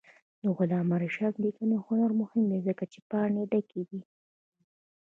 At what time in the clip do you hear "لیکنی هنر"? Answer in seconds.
1.45-2.11